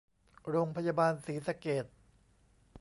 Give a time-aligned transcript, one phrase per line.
[0.49, 1.85] โรงพยาบาลศรีสะเกษ